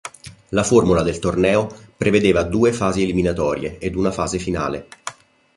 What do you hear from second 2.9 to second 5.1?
eliminatorie ed una fase finale.